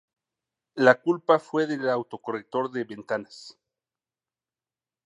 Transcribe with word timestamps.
La 0.73 0.95
culpa 0.99 1.37
fue 1.37 1.67
del 1.67 1.87
autocorrector 1.87 2.71
de 2.71 2.85
ventanas 2.85 3.55